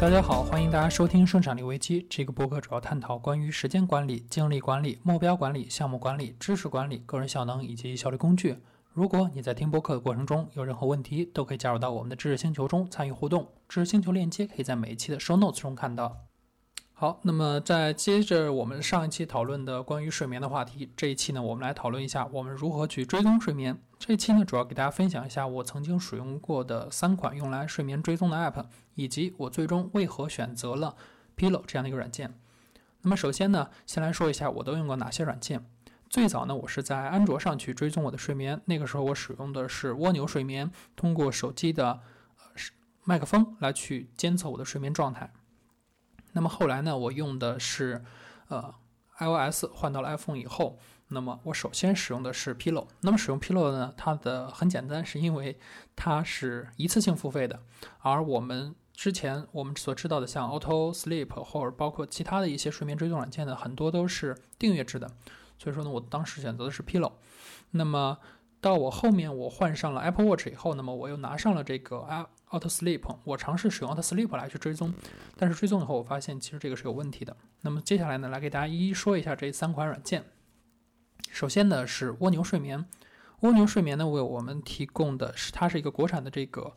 [0.00, 8.56] 大家好，欢迎大家收听《生产力危机》这个播客，主要探讨关于时间管理、精力管理、目标管理、项目管理、知识管理、个人效能以及效率工具。
[8.94, 13.46] 如果你在听播客的过程中有任何问题，都可以加入到我们的知识星球中参与互动。
[13.68, 16.16] 知识星球链接可以在每一期的 show notes 中看到。
[17.00, 23.74] 好，那么在接着我们上一期讨论的关于睡眠的话题，这一期呢，我们来讨论一下我们如何去追踪睡眠。
[23.98, 28.66] 这一期呢，主要给大家分享一下我曾经使用过的三款用来睡眠追踪的 app，
[28.96, 30.94] 以及我最终为何选择了
[31.38, 32.34] Pillow 这样的一个软件。
[33.00, 35.64] 那么首先呢，先来说一下我都用过哪些软件。
[36.10, 41.98] 最早呢，我是在安卓上去追踪我的睡眠，那个时候我使用的是蜗牛睡眠，通过手机的
[42.36, 42.62] 呃
[43.04, 45.32] 麦克风来去监测我的睡眠状态。
[46.32, 48.02] 那么后来呢，我用的是，
[48.48, 48.74] 呃
[49.18, 50.78] ，iOS 换到了 iPhone 以后，
[51.08, 52.86] 那么我首先使用的是 Pillow。
[53.00, 55.58] 那么使用 Pillow 呢，它的很简单，是因为
[55.96, 57.60] 它是一次性付费的，
[58.00, 65.10] 而我们之前我们所知道的像 Auto Sleep 或者包括其他的一些睡眠追踪软件呢，很多都是订阅制的。
[65.58, 67.12] 所以说呢，我当时选择的是 Pillow。
[67.72, 68.18] 那么
[68.60, 72.06] 到我后面我换上了 Apple Watch 以后，那么我又拿上了这个
[72.50, 74.92] Auto Sleep，我尝试使用 Auto Sleep 来去追踪，
[75.36, 77.34] 但是追踪以后我发现其实这个是有问题的。
[77.62, 80.24] 那么接下来呢，来给大家一一说一下这三款软件。
[81.30, 82.84] 首先呢是蜗牛睡眠，
[83.40, 86.76] 蜗牛睡眠呢为我们提供的是它是一个国产的这个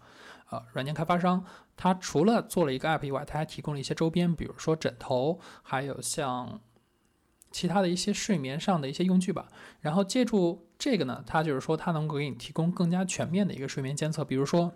[0.52, 1.44] 呃软件开发商，
[1.76, 6.62] 它除了做了一个 App 以外，它还提供了一些周边，比如说枕头，还有像。
[7.54, 9.48] 其他的一些睡眠上的一些用具吧，
[9.80, 14.74] 然后借助这个呢，它就是说它能够给你提供更加全面的一个睡眠监测，比如说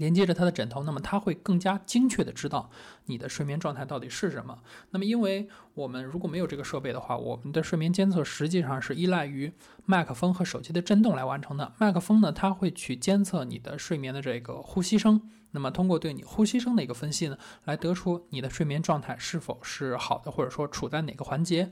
[0.00, 2.70] 连接着它的枕头，那么它会更加精确的知道
[3.04, 4.58] 你的睡眠状态到底是什么。
[4.92, 9.52] 那么因为我们如果没有这个设备的话，我们的睡眠监测实际上是依赖于
[9.84, 11.74] 麦克风和手机的震动来完成的。
[11.78, 15.20] 麦克风呢，它会去监测你的睡眠的这个呼吸声。
[15.50, 21.70] 那么通过对你呼吸声的一个分析呢，来得出你的睡眠状态是否是好的，或者说处在哪个环节。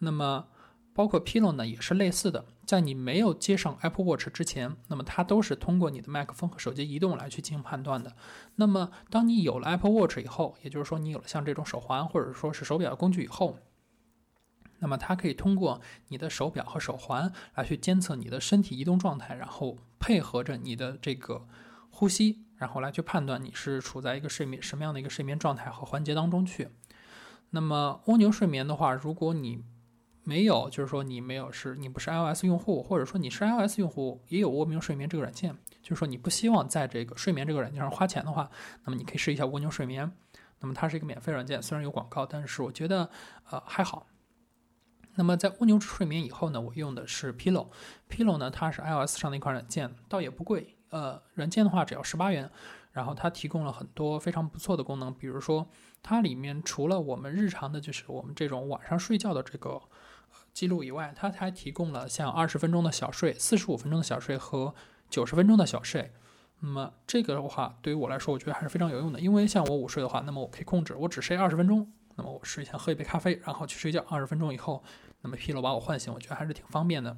[0.00, 0.44] 那么
[0.94, 8.14] 包括 Pillow 呢，也是类似的，在你没有接上 Apple Watch 之前，那么它都是通过你的麦克风和手机移动来去进行判断的。
[8.56, 13.56] 那么当你有了 Apple Watch 以后，也就是说你有了像这种手环或者说是手表的工具以后，
[14.80, 21.46] 那么它可以通过你的手表和手环来去监测你的身体移动状态，然后配合着你的这个
[21.90, 22.44] 呼吸。
[22.56, 26.68] 然后来去判断你是处在一个睡眠什么样的一个睡眠状态和环节当中去。
[27.50, 29.64] 那么蜗牛睡眠的话，如果你
[30.24, 38.50] 没有，就是说你没有是你不是 iOS 用户，或者说你是 iOS 用户，也有蜗牛睡眠这个软件，就是说你不希望在这个睡眠这个软件上花钱的话，
[38.84, 40.10] 那么你可以试一下蜗牛睡眠。
[40.60, 43.10] 那么它是一个免费软件，虽然有广告，但是我觉得
[43.50, 44.06] 呃还好。
[45.16, 47.66] 那么在蜗牛睡眠以后呢，我用的是 Pillow。
[48.08, 50.76] Pillow 呢，它是 iOS 上的一款软件，倒也不贵。
[50.90, 52.48] 呃，软件的话只要十八元，
[52.92, 55.68] 然后它提供了很多非常不错的功能，比如说
[56.00, 59.82] 它里面除了我们日常的，就是我们这种晚上睡觉的这个
[60.52, 64.74] 记录以外，它还提供了像二十分钟的小睡、四十五分钟的小睡和
[65.08, 66.12] 九十分钟的小睡。
[66.60, 74.84] 那么这个的话，对于我来说，我觉得还是非常有用的，因为像我午睡的话，那么我可以控制我只睡二十分钟，那么我睡前喝一杯咖啡，然后去睡觉，二十分钟以后，
[75.22, 77.16] 那么疲劳把我唤醒，我觉得还是挺方便的。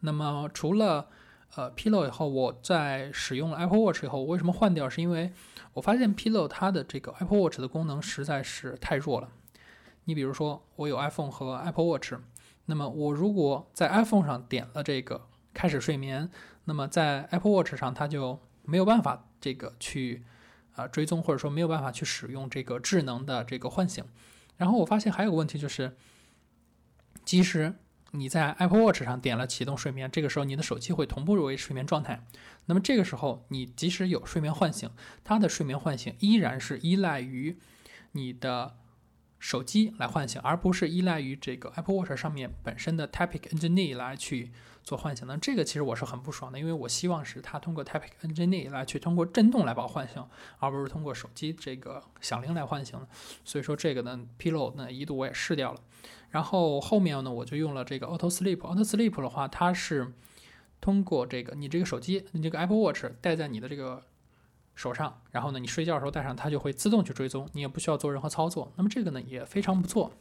[0.00, 1.08] 那么除了
[1.54, 4.90] 呃，Pillow 以后，我在使用了 Apple Watch 以后，我为什么换掉？
[4.90, 5.32] 是因为
[5.72, 9.30] 我发现 Pillow 它的这个 Apple Watch 的功能实在是太弱了。
[10.06, 12.14] 你比如说，我有 iPhone 和 Apple Watch，
[12.66, 16.30] 那么我如果在 iPhone 上点了这个开始睡眠，
[16.64, 20.24] 那么在 Apple Watch 上它就没有办法这个去
[20.76, 24.04] 啊追踪，或者说没有办法去使用这个智能的这个唤醒。
[24.56, 25.96] 然后我发现还有个问题就是，
[27.24, 27.74] 即使
[28.12, 32.24] 你在 Apple Watch 上点了启动睡眠，这个时候你的手机会同步入为睡眠状态。
[32.66, 34.88] 那么这个时候，你即使有睡眠唤醒，
[35.24, 37.58] 它的睡眠唤醒依然是依赖于
[38.12, 38.76] 你的。
[39.38, 44.50] 手机来唤醒，而不是依赖于这个 Apple Watch 上面本身的 Typic Engine 来去
[44.82, 45.26] 做唤醒。
[45.26, 50.24] 那这个其实我是很不爽的，因为我希望是它通过 Typic Engine 来去通过震动来把我唤醒，
[50.58, 52.98] 而不是通过手机这个响铃来唤醒。
[53.44, 55.80] 所以说这个呢，Pillow 呢一度我也试掉了。
[56.30, 58.58] 然后后面呢，我就用了这个 Auto Sleep。
[58.58, 60.12] Auto Sleep 的话，它是
[60.80, 64.02] 通过这个你这个手机，你这个 Apple Watch 带在你的这个。
[64.76, 68.70] 手上，然后呢，你睡觉的时候戴上，它就会自动去追踪，你也不需要做任何操作。
[68.76, 70.12] 那么这个呢也非常不错。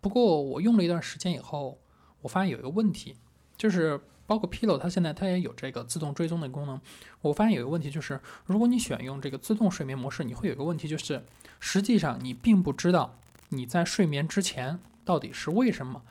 [0.00, 1.80] 不过我用了一段时间以后，
[2.20, 3.16] 我发现有一个问题，
[3.56, 6.80] 就是包括 Pillow 它现在它也有这个自动追踪的功能。
[7.22, 11.24] 我发现有一个问题就是，如果你选用这个自动睡眠模式，你会有一个问题就是，
[11.58, 13.18] 实际上你并不知道
[13.48, 16.02] 你在睡眠之前到底是为什么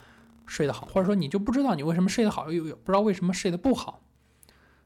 [0.45, 4.01] 睡得好，或者说你就不知道你为什么睡得好，又又不知道为什么睡得不好。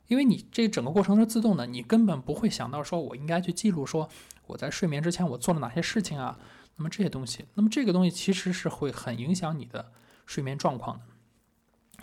[0.08, 4.10] 因为你这整个过程是自动的，你根本不会想到说我应该去记录说
[4.48, 6.38] 我在睡眠之前我做了哪些事情啊，
[6.76, 9.92] 那么这些东西，那么这个东西其实是会很影响你的
[10.26, 11.04] 睡眠状况的。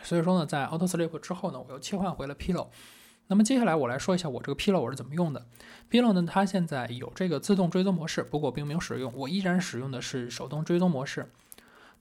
[0.03, 2.69] 所以说呢，在 Auto Sleep 之后呢，我又切换回了 Pillow。
[3.27, 5.47] 那么接下来我来说一下我这个 Pillow 我是怎么用的。
[5.91, 11.31] Pillow 呢，它现在有这个自动追踪模式，不过我并没有使用，我依然使用的是手动追踪模式。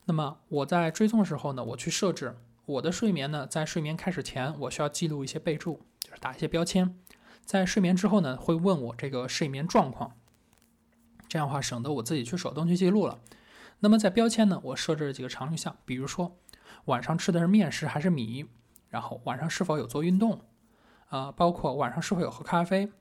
[0.06, 2.36] 那么我在追踪的时候呢，我去设置
[2.70, 6.96] 我的睡眠呢，在睡眠开始前，我需要记录一些备注，就是打一些标签。
[7.44, 10.16] 在睡眠之后呢，会问我这个睡眠状况，
[11.28, 13.20] 这样的话省得我自己去手动去记录了。
[13.80, 16.38] 那么在标签呢，我设置了几个常用项，比如说。
[16.86, 18.46] 晚上吃的是面食还是米？
[18.90, 20.40] 然后晚上是否有做运动？
[21.08, 22.92] 啊，包括晚上是否有喝咖啡？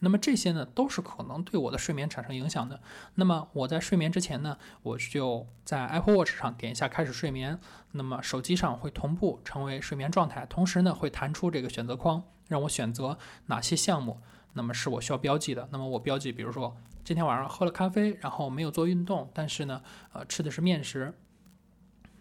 [0.00, 2.80] 那么这些呢，都是可能对我的睡眠产生影响的。
[3.14, 7.58] 那么我在睡眠之前呢，我就在 Apple Watch 上点一下开始睡眠，
[7.92, 14.20] 那么手机上会同步成为睡眠状态，同时呢会弹出这个选择框，让我选择哪些项目，
[14.52, 15.68] 那么是我需要标记的。
[15.72, 19.82] 那么我标记，比如说今天晚上喝了咖啡，然后没有做运动，但是呢，
[20.12, 21.14] 呃，吃的是面食，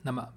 [0.01, 0.29] 那么。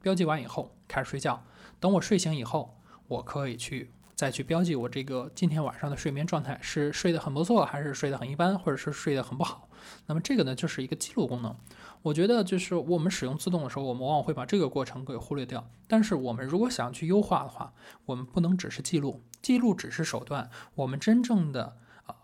[0.00, 1.42] 标记完以后开始睡觉，
[1.80, 9.68] 等我睡醒以后，我可以去再去标记我这个今天晚上的睡眠状态是睡得很不错，还是睡得很一般，或者是睡得很不好。
[10.06, 11.56] 那么这个呢，就是一个记录功能。
[12.02, 15.70] 我觉得就是我们使用自动的时候，我们往往会把这个过程给忽略掉。
[15.86, 17.72] 但是我们如果想要去优化的话，
[18.06, 20.50] 我们不能只是记录，记录只是手段。
[20.74, 21.76] 我们真正的
[22.06, 22.16] 啊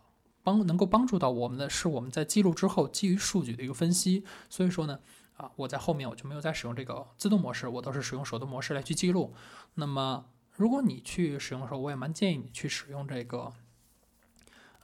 [0.43, 4.25] 帮能够帮助到我们的是我们在记录之后基于数据的一个分析。
[4.50, 4.99] 所以说呢。
[5.37, 9.35] 啊，我在后面我就没有再使用这个自动模式，我都是使用手动模式来去记录。
[9.75, 13.52] 那么，如果你去使用的时候，我也蛮建议你去使用这个，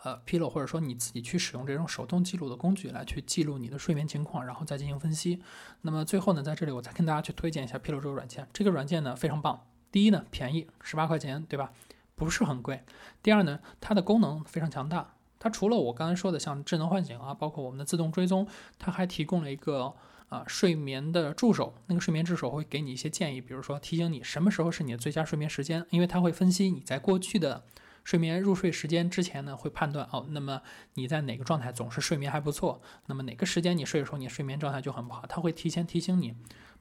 [0.03, 5.41] 呃，Pillow，或者说你自己去使用这种手动记录的工具来去记录你的睡眠情况，然后再进行分析。
[5.83, 8.49] 那么最后呢，在这里我再跟大家去推荐一下 Pillow 这个软件。
[8.53, 11.73] 这个软件呢非常棒，第一呢便宜，十八块钱，对吧？
[12.17, 12.83] 不是很贵。
[13.23, 15.15] 第二呢，它的功能非常强大。
[15.39, 19.95] 它除了我刚才说的像智能唤醒啊，包括我们的自动追踪，它还提供了一个。
[20.31, 27.65] 啊，睡眠的助手，那个睡眠助手会给你一些建议，比如说提醒你什么时候是你的最佳睡眠时间，因为它会分析你在过去的
[28.05, 30.63] 睡眠入睡时间之前呢，会判断哦，那么
[30.95, 36.35] 你在哪个状态总是睡眠还不错，那么哪个时间你睡的时候你睡眠状态就很不好，它会提前提醒你，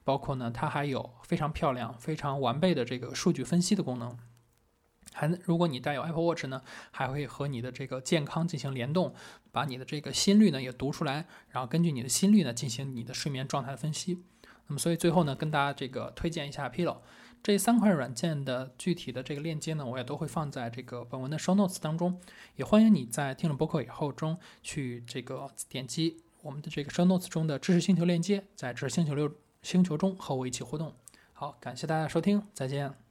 [0.04, 4.16] 包括呢，它还有非常漂亮、非常完备的这个数据分析的功能。
[5.12, 9.14] 还，如果你带有 Apple Watch 呢，还会和你的这个健康进行联动，
[9.50, 14.22] 把你的这个心率呢也读出来，然后根据你的心率呢进行你的睡眠状态的分析。
[14.66, 16.98] 那么，所以最后呢，跟大家这个推荐一下 Pillow
[17.42, 22.20] 这三款软件的具体的这个链接呢，我也都会放在这个本文的 Show Notes 当中。
[22.56, 30.94] 也欢迎你在听了播客以后中去这个点击我们的这个 Show Notes 中的知识星球链接，在知识星球六星球中和我一起互动。
[31.32, 33.09] 好，感谢大家收听，再见。